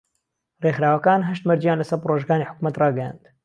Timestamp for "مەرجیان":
1.49-1.79